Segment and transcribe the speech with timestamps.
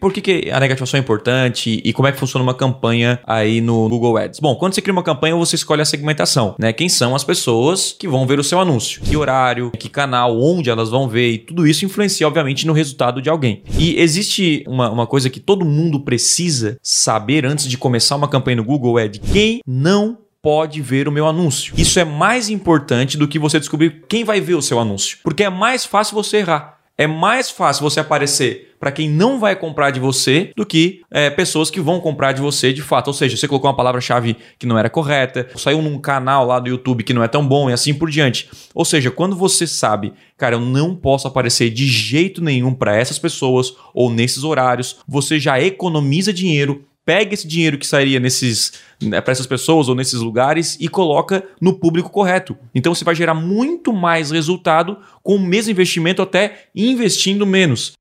[0.00, 3.60] por que, que a negativação é importante e como é que funciona uma campanha aí
[3.60, 4.40] no Google Ads?
[4.40, 6.72] Bom, quando você cria uma campanha, você escolhe a segmentação, né?
[6.72, 10.70] Quem são as pessoas que vão ver o seu anúncio, que horário, que canal, onde
[10.70, 13.62] elas vão ver, e tudo isso influencia, obviamente, no resultado de alguém.
[13.78, 18.56] E existe uma, uma coisa que todo mundo precisa saber antes de começar uma campanha
[18.56, 21.74] no Google é de quem não pode ver o meu anúncio.
[21.76, 25.44] Isso é mais importante do que você descobrir quem vai ver o seu anúncio, porque
[25.44, 26.79] é mais fácil você errar.
[27.00, 31.30] É mais fácil você aparecer para quem não vai comprar de você do que é,
[31.30, 33.08] pessoas que vão comprar de você de fato.
[33.08, 36.68] Ou seja, você colocou uma palavra-chave que não era correta, saiu num canal lá do
[36.68, 38.50] YouTube que não é tão bom e assim por diante.
[38.74, 43.18] Ou seja, quando você sabe, cara, eu não posso aparecer de jeito nenhum para essas
[43.18, 48.72] pessoas ou nesses horários, você já economiza dinheiro pega esse dinheiro que sairia nesses
[49.02, 52.56] né, para essas pessoas ou nesses lugares e coloca no público correto.
[52.74, 57.92] Então você vai gerar muito mais resultado com o mesmo investimento, até investindo menos.